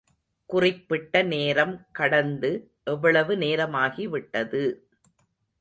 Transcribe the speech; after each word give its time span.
குறிப்பிட்ட 0.49 1.21
நேரம் 1.23 1.87
கடந்து 1.91 2.51
எவ்வளவு 2.83 3.35
நேரமாகிவிட்டது. 3.35 4.63